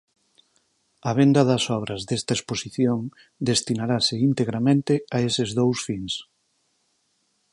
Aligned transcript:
A 1.09 1.11
venda 1.19 1.41
das 1.49 1.63
obras 1.79 2.01
desta 2.09 2.33
exposición 2.37 2.99
destinaranse 3.49 4.13
integramente 4.29 4.93
a 5.15 5.17
eses 5.27 5.49
dous 5.59 5.79
fins. 5.87 6.13